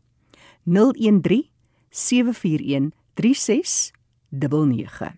[0.65, 1.45] 013
[1.91, 5.15] 741 3699.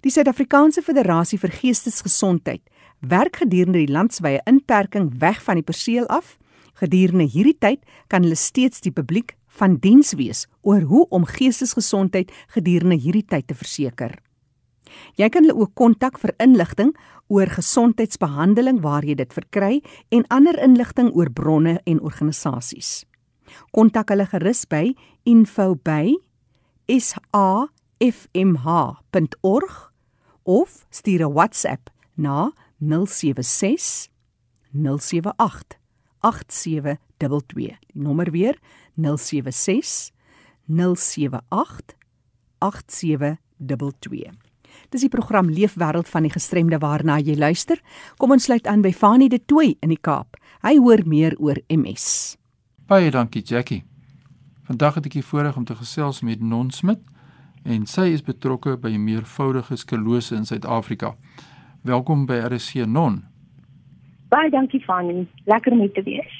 [0.00, 2.62] Die Suid-Afrikaanse Federasie vir Geestesgesondheid
[3.00, 6.38] werk gedurende die landwyse inperking weg van die perseel af.
[6.80, 12.32] Gedurende hierdie tyd kan hulle steeds die publiek van diens wees oor hoe om geestesgesondheid
[12.54, 14.16] gedurende hierdie tyd te verseker.
[15.20, 16.96] Jy kan hulle ook kontak vir inligting
[17.30, 23.04] oor gesondheidsbehandeling waar jy dit verkry en ander inligting oor bronne en organisasies.
[23.74, 24.94] Kontak hulle gerus by
[25.24, 26.02] info@safmh.org
[30.42, 34.08] of stuur 'n WhatsApp na 076
[34.72, 35.78] 078
[36.20, 37.78] 8722.
[37.92, 40.12] Die nommer weer 076 078
[42.58, 44.30] 8722.
[44.90, 47.80] Dis die program Leefwêreld van die gestremde waarna jy luister.
[48.18, 50.36] Kom ons sluit aan by Fanie de Tooi in die Kaap.
[50.64, 52.36] Hy hoor meer oor MS.
[52.90, 53.84] Baie dankie Jackie.
[54.66, 57.00] Vandag het ek die voorreg om te gesels met Non Smit
[57.64, 61.14] en sy is betrokke by meervoudige sklerose in Suid-Afrika.
[61.84, 63.22] Welkom by RC Non.
[64.30, 65.26] Baie dankie Fanny.
[65.44, 66.39] Lekker om te wees.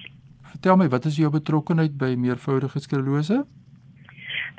[0.60, 3.38] Vertel my, wat is jou betrokkeheid by meervoudige sklerose?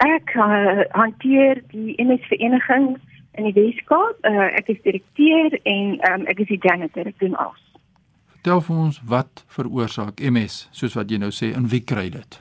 [0.01, 2.87] Ek uh, hanteer die MS vereniging
[3.37, 4.17] in die Weskaap.
[4.25, 7.05] Uh, ek is direkteur en um, ek is die janitor.
[7.05, 7.61] Ek doen alles.
[8.33, 12.39] Vertel vir ons wat veroorsaak MS, soos wat jy nou sê, en wie kry dit?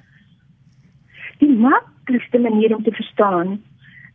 [1.44, 3.58] Die maklikste manier om te verstaan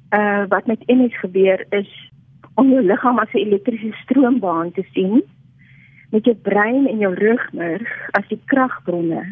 [0.10, 1.94] uh wat met MS gebeur is
[2.58, 5.22] om jou liggaam as 'n elektriese stroombaan te sien
[6.16, 9.24] met jou brein en jou rugmerg as die kragbronne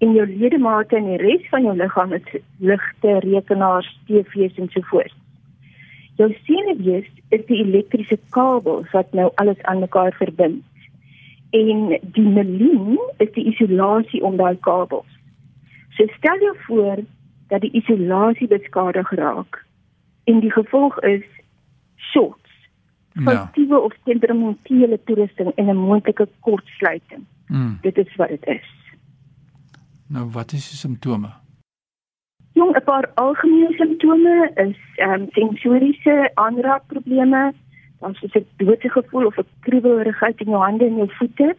[0.00, 4.84] en jou ledemate en die res van jou liggaam is ligte, rekenaars, TV's en so
[4.92, 5.16] voort.
[6.20, 10.62] Jou senuwees is die elektriese kabels wat nou alles aan mekaar verbind.
[11.56, 15.08] En die melien is die isolasie om daai kabels.
[15.98, 17.02] So stel jou voor
[17.50, 19.64] dat die isolasie beskadig raak
[20.30, 21.26] en die gevolg is
[22.12, 22.49] shorts.
[23.24, 23.78] Foutiewe ja.
[23.78, 27.24] of temperamentele toerusting en 'n moontlike kortsluiting.
[27.46, 27.78] Mm.
[27.80, 28.68] Dit is wat dit is.
[30.06, 31.30] Nou wat is die simptome?
[32.52, 37.52] Jong, 'n paar algemene simptome is ehm um, sensoriese aanraakprobleme,
[38.00, 41.56] dan soos 'n doodse gevoel of 'n kriebelrigheid in jou hande en jou voete,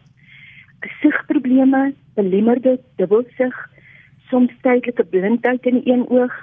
[1.00, 3.70] sigprobleme, belemmerde dubbelsig,
[4.28, 6.34] soms tydelike blindheid in een oog,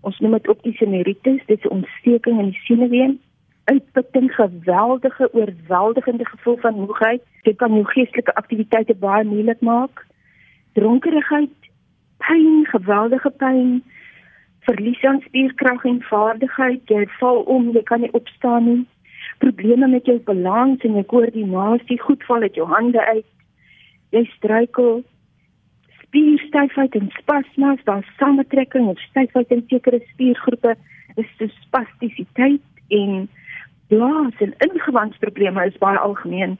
[0.00, 3.18] ons noem dit optiese neuritis, dit is 'n ontsteking in die senuwee,
[3.72, 10.04] uitputting, geweldige oorweldigende gevoel van moegheid, dit kan jou geestelike aktiwiteite baie moeilik maak.
[10.78, 11.70] Dronkerigheid,
[12.24, 13.82] pyn, geweldige pyn,
[14.68, 18.80] verlies aan spierkrag en vaardigheid, jy val om, jy kan nie opstaan nie.
[19.44, 23.28] Probleme met jou balans en jou koördinasie, goed val uit jou hande uit.
[24.16, 25.02] Jy struikel
[26.08, 30.74] spierstyfheid en spasmas, daar's samentrekking of styfheid in sekere spiergroepe,
[31.20, 33.28] is dit spastisiteit en
[33.88, 36.58] blaas en ingewandsprobleme is baie algemeen.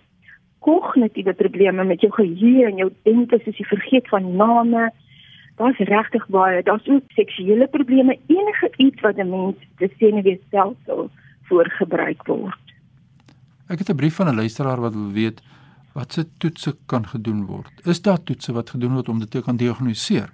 [0.64, 4.88] Kognitiewe probleme met jou geheue en jou denke soos jy vergeet van name.
[5.58, 6.62] Daar's regtig baie.
[6.62, 11.10] Daar's ook seksuele probleme, enige iets wat 'n mens te senuweestelsel
[11.48, 12.64] voorgebruik word.
[13.68, 15.42] Ek het 'n brief van 'n luisteraar wat wil weet
[15.92, 17.72] wat se toetse kan gedoen word.
[17.84, 20.30] Is daar toetse wat gedoen word om dit te kan diagnoseer?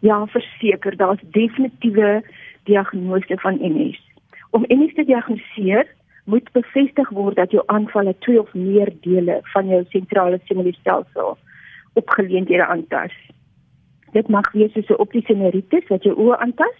[0.00, 2.22] Ja, verseker, daar's definitiewe
[2.64, 4.00] diagnose van MS.
[4.50, 5.86] Om MS te diagnoseer,
[6.28, 11.36] moet bevestig word dat jou aanvalle twee of meer dele van jou sentrale senuweestelsel
[12.00, 13.14] opgeleenthede aantas.
[14.12, 16.78] Dit mag wees soos 'n optiese neuritis wat jou oë aantas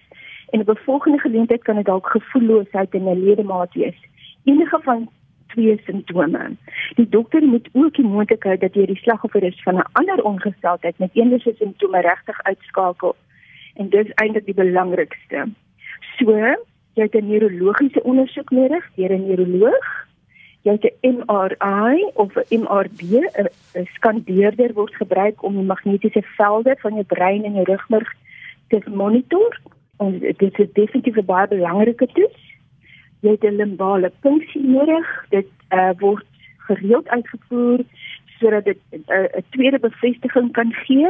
[0.52, 3.98] en op 'n volgende geleentheid kan dit dalk gevoelloosheid in 'n ledemaat wees.
[4.44, 5.08] Enige van
[5.46, 6.56] twee simptome.
[6.94, 10.98] Die dokter moet ook die moontlikheid dat jy die slagoffer is van 'n ander ongesteldheid
[10.98, 13.16] met een van simptome regtig uitskakel.
[13.74, 15.48] En dis eintlik die belangrikste.
[16.16, 16.56] So,
[16.98, 19.86] jy het 'n neurologiese ondersoek nodig deur 'n neuroloog.
[20.66, 23.02] Jy het 'n MRI of 'n MRD,
[23.74, 28.12] 'n skandeerder word gebruik om die magnetiese velde van jou brein en jou rugmerg
[28.68, 29.60] te monitor.
[29.98, 32.48] En dit is definitief 'n baie belangrike toets
[33.20, 35.26] jy het 'n limbale funksie nodig.
[35.28, 36.24] Dit uh, word
[36.56, 37.80] gereeld uitgevoer
[38.38, 41.08] sodat dit 'n uh, tweede bevestiging kan gee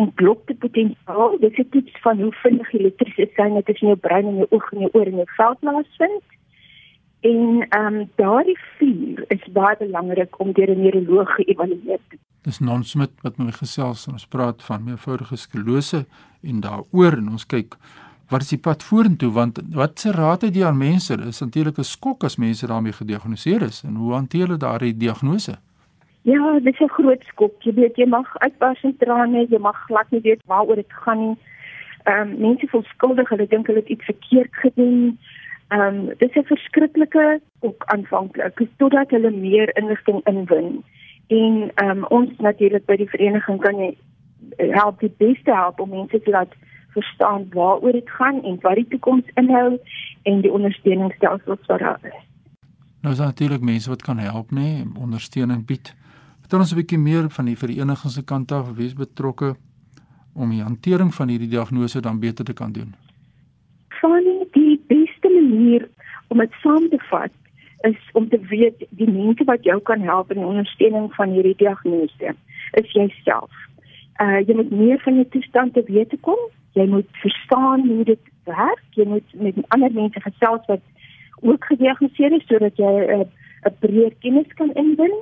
[0.00, 1.36] en blokte potensiaal.
[1.40, 4.72] Dit is 'n toets van hoe vinnig elektriese seine tussen jou brein en jou oog
[4.72, 6.24] en jou oor en jou vel plaasvind.
[7.20, 12.28] En ehm um, daardie vier is baie belangrik om deur 'n neuroloog geëvalueer te word.
[12.42, 16.06] Dis non-smit wat my gesels en ons praat van meervoudige sklerose
[16.42, 17.76] en daaroor en ons kyk
[18.30, 21.78] wat is die pad vorentoe want wat se raad het jy aan mense is natuurlik
[21.78, 25.58] 'n skok as mense daarmee gediagnoseer is en hoe hanteer hulle daardie diagnose
[26.22, 27.62] Ja, dit is 'n groot skok.
[27.62, 31.18] Jy weet jy mag uitbars in trane, jy mag glad nie weet waaroor dit gaan
[31.18, 31.36] nie.
[32.04, 35.18] Ehm um, mense voel skuldig, hulle dink hulle het iets verkeerd gedoen.
[35.68, 40.84] Ehm um, dit is 'n verskriklike ook aanvanklik totdat hulle meer inligting inwin.
[41.26, 43.96] En ehm um, ons natuurlik by die vereniging kan jy
[44.56, 46.54] help die beste help om mense te laat
[46.88, 49.78] verstaan waaroor dit gaan en wat die toekoms inhou
[50.22, 52.20] en die ondersteuningsstelsels wat daar is.
[53.00, 55.94] Nou is natuurlik mense wat kan help nê, ondersteuning bied.
[56.50, 59.54] Vertel ons 'n bietjie meer van die vereniging se kant af, wie is betrokke
[60.34, 62.90] om die hantering van hierdie diagnose dan beter te kan doen?
[64.00, 65.88] Van die beste manier
[66.28, 67.30] om dit saam te vat
[67.86, 71.54] is om te weet die mense wat jou kan help in die ondersteuning van hierdie
[71.56, 72.34] diagnose
[72.72, 73.52] is jouself.
[74.18, 76.40] Uh jy moet meer van jou toestand te weet kom
[76.72, 78.84] jy moet verstaan hoe dit werk.
[78.90, 80.82] Jy moet met ander mense gesels wat
[81.40, 83.26] ook gediagnoseer is sodat jy 'n uh,
[83.66, 85.14] 'n breër kennis kan inwin.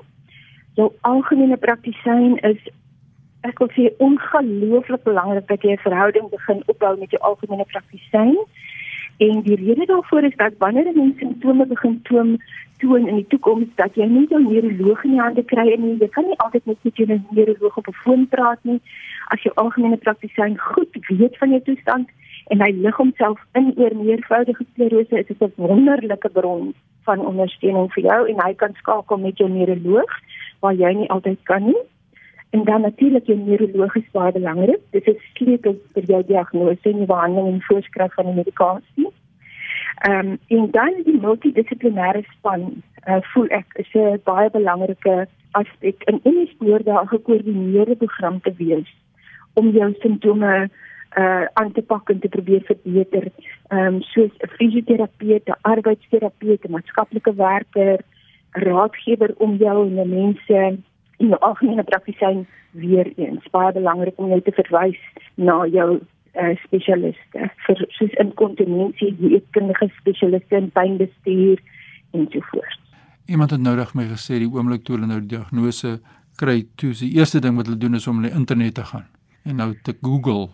[0.78, 2.58] Jou algemene praktisyn is
[3.46, 8.36] ek wil sê ongelooflik belangrik dat jy 'n verhouding begin opbou met jou algemene praktisyn.
[9.18, 12.38] En die rede daarvoor is dat wanneer 'n mens simptome begin toon
[12.78, 16.08] toon in die toekoms dat jy nie jou neuroloog in die hande kry en jy
[16.14, 18.80] kan nie altyd net met jou neuroloog op 'n foon praat nie
[19.34, 22.08] as jou algemene praktisyn goed weet van jou toestand
[22.54, 27.92] en hy lig homself in oor meervoudige sklerose is dit 'n wonderlike bron van ondersteuning
[27.92, 30.12] vir jou en hy kan skakel met jou neuroloog
[30.60, 31.82] waar jy nie altyd kan nie.
[32.50, 34.80] En dan natuurlik jou neuroloog is baie belangrik.
[34.90, 39.10] Dit is sleutel vir jou diagnose en behandeling en voorskrif van die medikasie.
[39.98, 46.02] Ehm um, en dan die multidissiplinêre span uh, voel ek is 'n baie belangrike aspek
[46.10, 48.90] in enige spoor daar 'n gekoördineerde program te wees
[49.54, 50.70] om jou simptome
[51.18, 53.24] uh aan te pak en te probeer verbeter.
[53.68, 57.98] Ehm um, soos 'n fisioterapeut, 'n arbeidsterapeut, 'n maatskaplike werker,
[58.52, 60.60] raadgewer om jou en mense
[61.18, 65.00] in die algemene praktisyn weer eens baie belangrik om jou te verwys
[65.34, 71.62] na jou uh, spesialiste vir soos inkontinensie, dieetkundige spesialiste in pynbestuur
[72.16, 72.80] en so voort.
[73.28, 75.98] Iemand het noudag my gesê die oomblik toe hulle nou die diagnose
[76.38, 79.08] kry, toe is die eerste ding wat hulle doen is om die internet te gaan
[79.44, 80.48] en nou te Google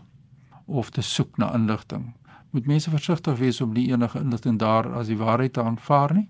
[0.67, 2.13] of te soek na inligting.
[2.55, 6.29] Moet mense versigtig wees om nie enige inligting daar as die waarheid te aanvaar nie.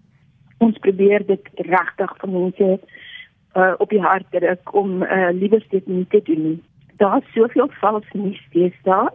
[0.64, 2.68] Ons probeer dit regtig vir mense
[3.54, 6.61] uh, op die hart druk om uh, liewer dit nie te doen nie.
[7.02, 9.12] Daar's soveel vals nuus steeds daar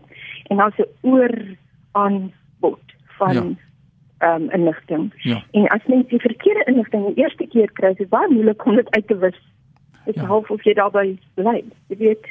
[0.48, 1.36] en daar's 'n oor
[1.92, 3.58] aan bot van
[4.20, 4.36] ja.
[4.36, 5.14] um, inligting.
[5.16, 5.44] Ja.
[5.52, 8.76] En as mens die verkeerde inligting die eerste keer kry, is dit baie moeilik om
[8.76, 9.40] dit uit te wis.
[10.06, 10.26] Dit ja.
[10.26, 11.64] help of jy daarbey bly.
[11.88, 12.28] Jy weet,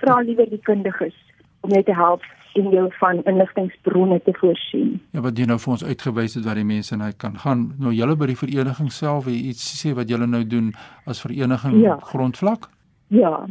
[0.00, 1.16] vra liewer die kundiges
[1.60, 2.24] om jou te help
[2.54, 5.00] en jou van inligtingbronne te voorsien.
[5.10, 7.72] Ja, wat jy nou vir ons uitgewys het wat die mense nou kan gaan.
[7.78, 10.72] Nou julle by die vereniging self iets sê wat julle nou doen
[11.06, 11.96] as vereniging ja.
[12.12, 12.68] grondvlak?
[13.08, 13.46] Ja.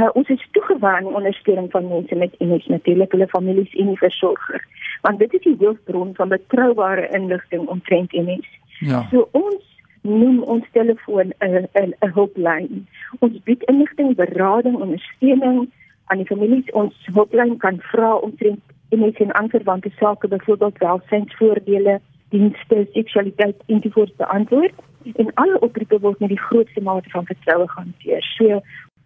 [0.00, 3.98] Uh, ons is toegewy aan ondersteuning van mense met MS natuurlik hulle families en die
[3.98, 4.64] versorger
[5.00, 8.48] want dit is die hoofbron van betroubare inligting omtrent MS.
[8.78, 9.06] Ja.
[9.10, 9.64] So ons
[10.02, 12.86] noem ons telefoon 'n 'n hulplyn.
[13.18, 15.72] Ons bied inligting, berading, ondersteuning
[16.10, 16.70] aan die families.
[16.82, 22.00] Ons hulplyn kan vra omtrent MS en aanverwante sake, byvoorbeeld welsynsvoordele,
[22.34, 24.74] dienste, seksualiteit ensovoorts beantwoord
[25.14, 28.22] en alle oproepe word met die grootste mate van vertroue gehanteer.
[28.36, 28.60] So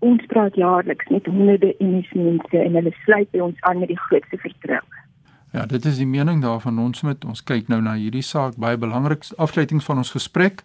[0.05, 4.41] ons praat jaarliks met honderde MS-mense en hulle sluit by ons aan met die grootste
[4.43, 5.03] vertroue.
[5.55, 8.81] Ja, dit is die mening daarvan ons met ons kyk nou na hierdie saak baie
[8.81, 10.65] belangrik afsluitings van ons gesprek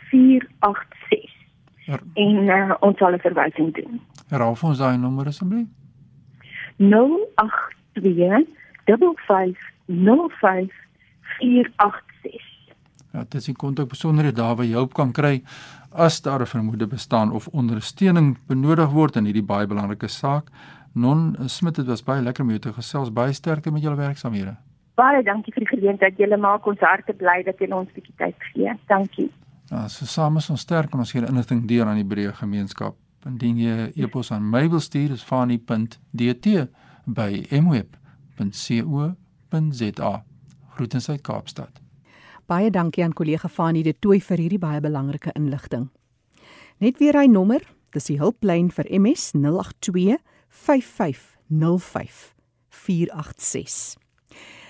[0.09, 1.35] 486.
[1.75, 1.99] Ja.
[2.13, 4.01] En uh, ons sal 'n verwysing doen.
[4.27, 5.67] Herhaal ons daai nommer asseblief.
[6.77, 8.47] 082
[9.25, 9.75] 55
[10.39, 10.73] 05
[11.39, 12.56] 486.
[13.17, 15.43] Ja, dit is 'n kontak besonderhede daar waar jy hulp kan kry
[15.91, 20.49] as daar 'n vermoede bestaan of ondersteuning benodig word in hierdie baie belangrike saak.
[20.93, 23.13] Non Smit, dit was baie lekker om jou te gesels.
[23.13, 24.55] Baie sterkte met julle werksamehede.
[24.95, 26.17] Baie dankie vir die geleentheid.
[26.17, 28.73] Julle maak ons harte bly dat julle ons bietjie tyd gee.
[28.87, 29.31] Dankie.
[29.69, 32.95] Ja, so saam is ons sterk en ons gee inligting deur aan die breë gemeenskap.
[33.25, 36.67] Indien jy 'n e-pos aan my wil stuur, is fani.dt
[37.05, 39.15] by mweb.co.za.
[40.69, 41.86] Groetens uit Kaapstad.
[42.47, 45.89] Baie dankie aan kollega Fanie de Tooi vir hierdie baie belangrike inligting.
[46.79, 47.59] Net weer hy nommer,
[47.91, 50.15] dis die hulplyn vir MS 082
[50.47, 52.21] 5505
[52.71, 53.97] 486.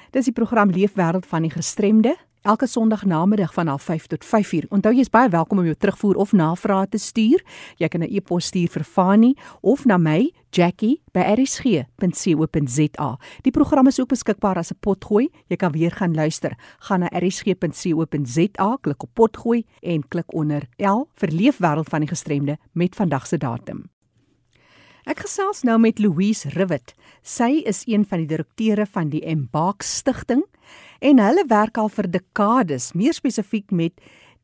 [0.09, 2.15] Dis die program Leefwêreld van die gestremde
[2.47, 4.67] elke Sondag namiddag van 05:30 tot 5:00.
[4.69, 7.43] Onthou jy is baie welkom om jou terugvoer of navrae te stuur.
[7.77, 13.17] Jy kan 'n e-pos stuur vir Fani of na my, Jackie by erisg.co.za.
[13.41, 15.29] Die program is ook beskikbaar as 'n potgooi.
[15.47, 16.57] Jy kan weer gaan luister.
[16.79, 22.57] Gaan na erisg.co.za, klik op potgooi en klik onder L vir Leefwêreld van die gestremde
[22.71, 23.89] met vandag se datum.
[25.05, 26.93] Ek gesels nou met Louise Rivet.
[27.21, 30.43] Sy is een van die direkteure van die Embark Stichting
[30.99, 33.93] en hulle werk al vir dekades, meer spesifiek met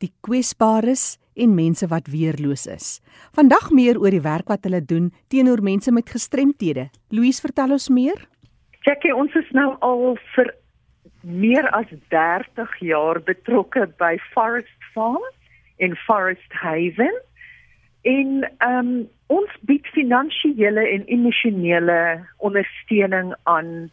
[0.03, 2.99] die kwesbares en mense wat weerloos is.
[3.33, 6.89] Vandag meer oor die werk wat hulle doen teenoor mense met gestremthede.
[7.09, 8.27] Louise, vertel ons meer.
[8.83, 10.51] Jackie, ons is nou al vir
[11.23, 15.23] meer as 30 jaar betrokke by Forest Farm
[15.77, 17.15] in Forest Haven.
[18.03, 18.95] En ehm um,
[19.33, 21.97] ons bied finansiële en emosionele
[22.37, 23.89] ondersteuning aan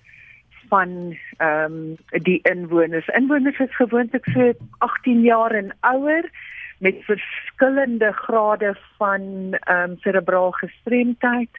[0.70, 3.08] van ehm um, die inwoners.
[3.18, 6.30] Inwoners is gewoonlik so 18 jaar en ouer
[6.78, 9.22] met verskillende grade van
[9.60, 11.50] ehm um, cerebraal gestremdheid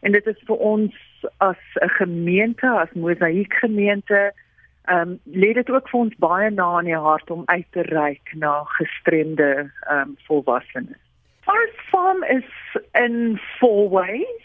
[0.00, 0.94] en dit is vir ons
[1.36, 4.32] as 'n gemeente, as Mosaïek gemeente,
[4.84, 7.82] ehm um, lê dit ook vir ons baie na in die hart om uit te
[7.82, 11.02] reik na gestremde ehm um, volwassenes.
[11.46, 12.50] Forest Farm is
[12.92, 14.44] in four ways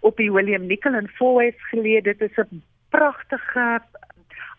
[0.00, 2.02] op die William Nicol en four ways geleë.
[2.02, 3.80] Dit is 'n pragtige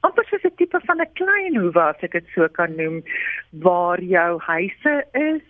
[0.01, 3.03] amper soos 'n tipe van 'n klein hoewe as ek dit so kan noem
[3.51, 5.45] waar jou huise is.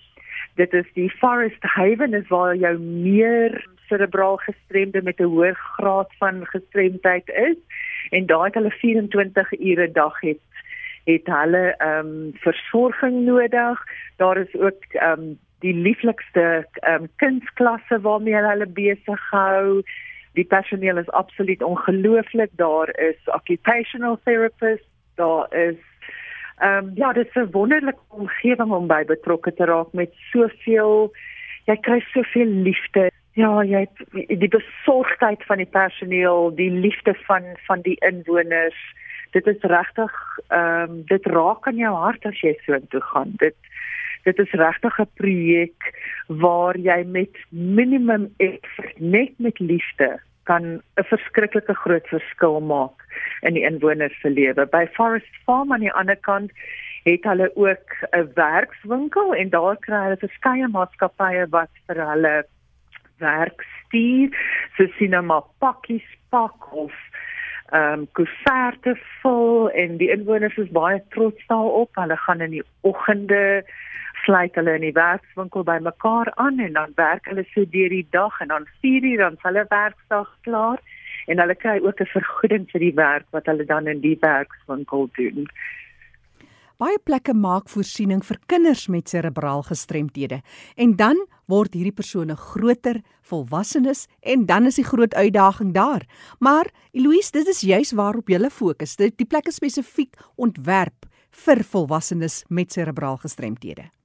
[0.55, 6.11] Dit is die Forest Haven is waar jou meer cerebraal gestremde met 'n hoë graad
[6.19, 7.57] van gestremdheid is
[8.09, 10.43] en daai het hulle 24 ure dag het
[11.05, 13.83] het hulle ehm um, versorging nodig.
[14.17, 19.81] Daar is ook ehm um, die lieflikste ehm um, kunsklasse waarmee hulle besig hou.
[20.37, 22.51] Die personeel is absoluut ongelooflik.
[22.61, 25.79] Daar is occupational therapists, daar is
[26.57, 31.11] ehm um, ja, dit is 'n wonderlike omgewing om by betrokke te raak met soveel
[31.65, 33.11] jy kry soveel liefde.
[33.33, 38.79] Ja, jy die besorgdheid van die personeel, die liefde van van die inwoners.
[39.31, 40.13] Dit is regtig
[40.47, 43.33] ehm um, dit raak aan jou hart as jy so intoe gaan.
[43.37, 43.55] Dit
[44.27, 45.91] dit is regtig 'n projek
[46.27, 50.63] waar jy met minimum effort net met liefde kan
[50.95, 52.97] 'n verskriklike groot verskil maak
[53.41, 54.65] in die inwoners se lewe.
[54.65, 56.51] By Forest Farm aan die ander kant
[57.03, 62.45] het hulle ook 'n werkswinkel en daar kry hulle verskeie maatskappye wat vir hulle
[63.17, 64.29] werk stuur.
[64.75, 66.93] So sien hulle maar pakkies pak of
[67.67, 71.89] ehm um, koeverte vol en die inwoners is baie trots daarop.
[71.95, 73.63] Hulle gaan in die oggende
[74.25, 78.07] sluit hulle in die werkswinkel by mekaar aan en dan werk hulle so deur die
[78.11, 80.79] dag en dan 4 uur dan hulle werkdag klaar
[81.27, 85.09] en hulle kry ook 'n vergoeding vir die werk wat hulle dan in die werkswinkel
[85.15, 85.47] doen.
[86.77, 90.41] Baie plekke maak voorsiening vir kinders met serebraal gestremthede
[90.75, 91.17] en dan
[91.49, 96.05] word hierdie persone groter, volwassenes en dan is die groot uitdaging daar.
[96.39, 98.95] Maar Eloise, dit is juis waarop jy fokus.
[98.95, 103.96] Dit die plekke spesifiek ontwerp vir volwassenes met serebraal gestremthede.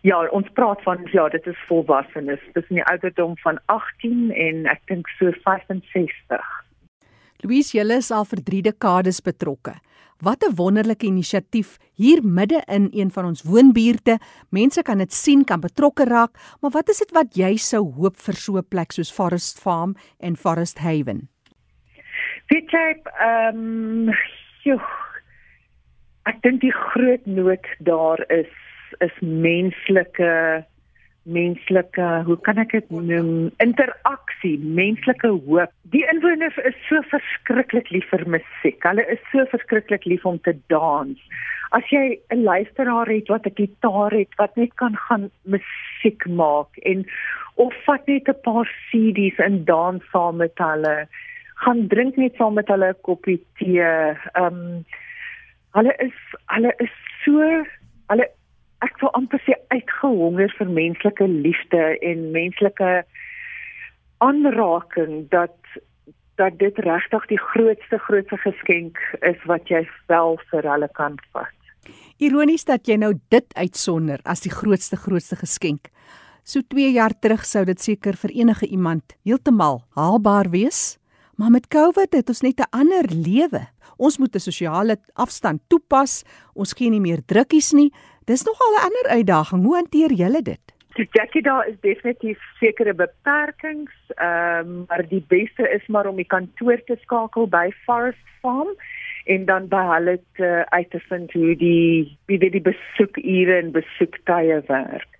[0.00, 2.40] Ja, ons praat van ja, dit is volwassenes.
[2.54, 6.46] In die ouderdom van 18 en ek dink so 65.
[7.44, 9.74] Louise, julle is al vir 3 dekades betrokke.
[10.20, 14.18] Wat 'n wonderlike inisiatief hier midde in een van ons woonbuurte.
[14.50, 18.16] Mense kan dit sien, kan betrokke raak, maar wat is dit wat jy sou hoop
[18.16, 21.28] vir so 'n plek soos Forest Farm en Forest Haven?
[22.48, 24.80] Dit jy ehm um,
[26.26, 28.69] ek dink die groot nood daar is
[29.00, 30.66] is menslike
[31.22, 33.50] menslike hoe kan ek dit noem?
[33.62, 35.72] Interaksie menslike hoop.
[35.92, 38.80] Die inwoners is so verskriklik lief vir musiek.
[38.86, 41.18] Hulle is so verskriklik lief om te dans.
[41.76, 46.76] As jy 'n luisteraar het wat 'n gitaar het wat net kan gaan musiek maak
[46.82, 47.06] en
[47.56, 51.06] of vat net 'n paar CD's en dans saam met hulle
[51.54, 54.84] gaan drink net saam met hulle 'n koppie tee ehm um,
[55.76, 57.64] hulle is hulle is so
[58.10, 58.26] hulle
[58.84, 62.90] ek sou amper sê uitgehonger vir menslike liefde en menslike
[64.18, 65.56] aanraking dat
[66.40, 68.96] dat dit regtig die grootste grootste geskenk
[69.28, 71.56] is wat jy wel vir hulle kan vat.
[72.16, 75.90] Ironies dat jy nou dit uitsonder as die grootste grootste geskenk.
[76.44, 80.96] So 2 jaar terug sou dit seker vir enige iemand heeltemal haalbaar wees,
[81.36, 83.66] maar met COVID het ons net 'n ander lewe.
[83.98, 86.24] Ons moet 'n sosiale afstand toepas.
[86.54, 87.92] Ons gee nie meer drukkies nie.
[88.30, 89.62] Dis nogal 'n ander uitdaging.
[89.64, 90.64] Hoe hanteer julle dit?
[90.94, 96.16] Die Jackie daar is definitief sekere beperkings, ehm um, maar die beste is maar om
[96.16, 98.68] die kantoor te skakel by Forest Farm
[99.24, 103.72] en dan by hulle te uit te vind hoe die wie dit die besoekure en
[103.72, 105.10] besoektye werk.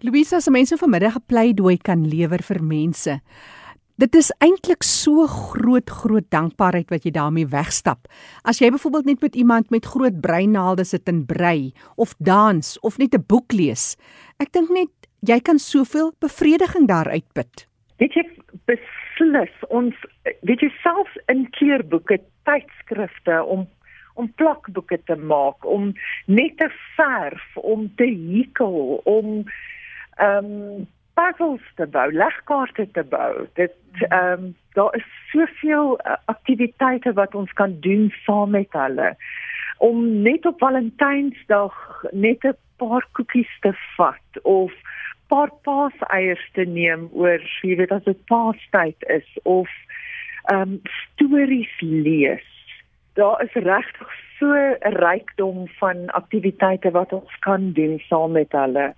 [0.00, 3.20] Louisa se mense vanmiddag 'n pleidooi kan lewer vir mense.
[3.94, 8.08] Dit is eintlik so groot groot dankbaarheid wat jy daarmee wegstap.
[8.42, 12.98] As jy byvoorbeeld net met iemand met groot breinaalde sit en brei of dans of
[12.98, 13.94] net 'n boek lees.
[14.42, 14.90] Ek dink net
[15.22, 17.68] jy kan soveel bevrediging daaruit put.
[17.98, 18.26] Weet jy
[18.66, 19.94] beslis ons
[20.42, 23.68] weet jy selfs in kleurboeke, tydskrifte om
[24.14, 25.92] om plakboeke te maak, om
[26.26, 29.44] net te verf, om te hekel, om
[30.18, 33.46] ehm um, puzzles te bou, legkaarte te bou.
[33.54, 33.74] Dit
[34.08, 39.14] ehm um, daar is soveel uh, aktiwiteite wat ons kan doen saam met hulle
[39.78, 44.72] om net op Valentynsdag net 'n paar koekies te vat of
[45.28, 49.70] paar paaseiers te neem oor jy weet as dit paastyd is of
[50.44, 52.50] ehm um, stories lees.
[53.14, 58.94] Daar is regtig so 'n rykdom van aktiwiteite wat ons kan doen saam met hulle.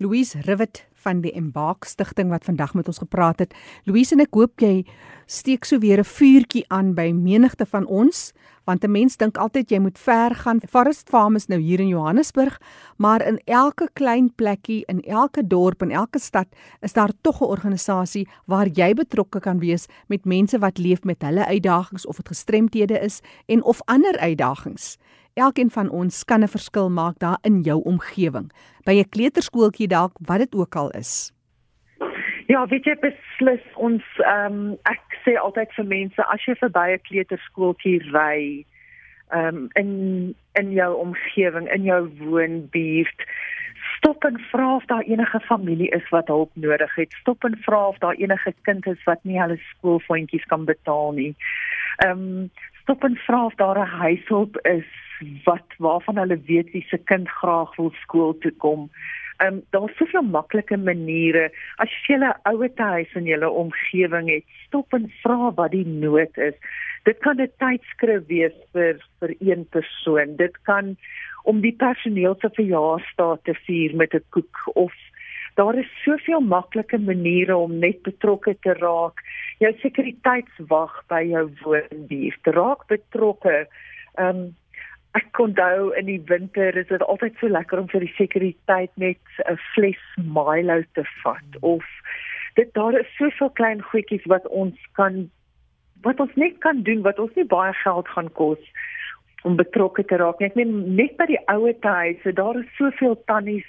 [0.00, 3.54] Louise Rivet van die Embark Stichting wat vandag met ons gepraat het.
[3.84, 4.84] Louise en ek hoop jy
[5.26, 8.32] steek so weer 'n vuurtjie aan by menigte van ons
[8.64, 10.60] want 'n mens dink altyd jy moet ver gaan.
[10.68, 12.60] Forest Farm is nou hier in Johannesburg,
[12.96, 16.46] maar in elke klein plekkie, in elke dorp en elke stad
[16.80, 21.22] is daar tog 'n organisasie waar jy betrokke kan wees met mense wat leef met
[21.22, 24.98] hulle uitdagings of dit gestremthede is en of ander uitdagings.
[25.40, 28.52] Elkeen van ons kan 'n verskil maak daar in jou omgewing.
[28.84, 31.32] By 'n kleuterskooltjie dalk, wat dit ook al is.
[32.46, 36.86] Ja, weet jy beslis ons ehm um, ek sê altyd vir mense as jy verby
[36.92, 38.66] 'n kleuterskooltjie ry
[39.30, 43.20] ehm um, in in jou omgewing, in jou woonbuurt,
[43.96, 47.12] stop en vra of daar enige familie is wat hulp nodig het.
[47.20, 51.34] Stop en vra of daar enige kind is wat nie hulle skoolfondjies kan betaal nie.
[51.96, 52.50] Ehm um,
[52.82, 54.88] stop en vra of daar 'n huishulp is
[55.44, 58.90] wat waarvan hulle weet wie se kind graag wil skool toe kom.
[59.36, 61.50] Ehm um, daar's soveel maklike maniere.
[61.76, 66.36] As jy 'n ouer huis in jou omgewing het, stop en vra wat die nood
[66.36, 66.54] is.
[67.04, 70.36] Dit kan 'n tydskrif wees vir vir een persoon.
[70.36, 70.96] Dit kan
[71.44, 74.92] om die personeel se verjaarsdag te vier met 'n koek of
[75.60, 79.20] daar is soveel maklike maniere om net betrokke te raak.
[79.60, 83.66] Jou sekuriteitswag by jou woonbuurt, raak betrokke.
[84.16, 84.48] Ehm um,
[85.18, 89.18] Ek onthou in die winter is dit altyd so lekker om vir die sekuriteit net
[89.42, 91.82] 'n fles Milo te vat of
[92.54, 95.30] dit daar is soveel klein goedjies wat ons kan
[96.06, 98.62] wat ons net kan doen wat ons nie baie geld gaan kos
[99.42, 100.54] om betrokke te raak net
[101.00, 103.66] net by die ouer huise daar is soveel tannies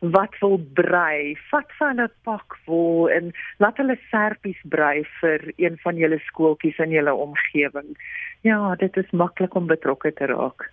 [0.00, 5.76] wat wil brei vat van 'n pak wol en laat hulle serpies brei vir een
[5.84, 7.96] van julle skooltjies in julle omgewing
[8.40, 10.70] Ja, dit is maklik om betrokke te raak.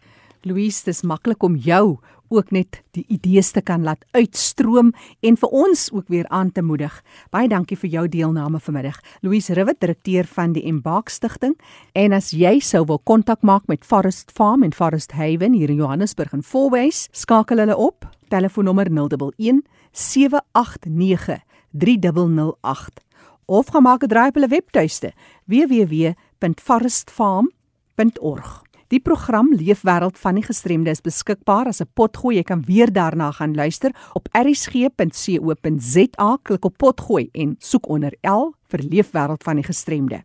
[0.47, 1.97] Louise, dis maklik om jou
[2.31, 6.63] ook net die idees te kan laat uitstroom en vir ons ook weer aan te
[6.63, 6.95] moedig.
[7.31, 8.99] Baie dankie vir jou deelname vanmiddag.
[9.21, 11.55] Louise Rivet, direkteur van die Embark Stichting.
[11.91, 15.83] En as jy sou wil kontak maak met Forest Farm en Forest Haven hier in
[15.83, 18.07] Johannesburg en Fourways, skakel hulle op.
[18.27, 19.61] Telefoonnommer 011
[19.91, 23.05] 789 3008
[23.45, 25.13] of gaan maak 'n draai op hulle webtuiste
[25.45, 27.55] www.forestfarm.com
[27.97, 28.65] www.leefwêreld.org.
[28.87, 32.37] Die program Leefwêreld van die gestremde is beskikbaar as 'n potgooi.
[32.37, 36.37] Jy kan weer daarna gaan luister op erisg.co.za.
[36.43, 40.23] Klik op potgooi en soek onder L vir Leefwêreld van die gestremde.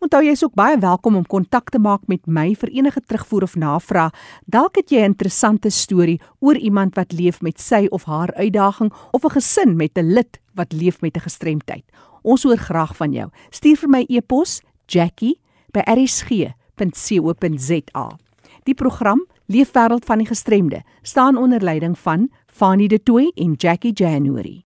[0.00, 3.42] Onthou jy is ook baie welkom om kontak te maak met my vir enige terugvoer
[3.42, 4.12] of navraag.
[4.44, 8.92] Dalk het jy 'n interessante storie oor iemand wat leef met sy of haar uitdaging
[9.12, 11.84] of 'n gesin met 'n lid wat leef met 'n gestremdheid.
[12.22, 13.30] Ons hoor graag van jou.
[13.50, 18.18] Stuur vir my e-pos jackie@rsg www.rsg.co.za.
[18.64, 23.92] Die program Leefwêreld van die gestremde staan onder leiding van Fanie De Tooy en Jackie
[23.92, 24.65] January.